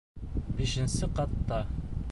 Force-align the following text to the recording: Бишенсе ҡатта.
Бишенсе 0.61 1.11
ҡатта. 1.21 1.65